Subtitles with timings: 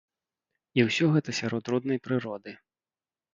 [0.79, 2.51] І ўсё гэта сярод роднай прыроды.